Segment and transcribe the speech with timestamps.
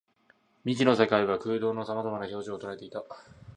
[0.63, 3.03] 未知の世界は空洞の様々な表情を捉えていた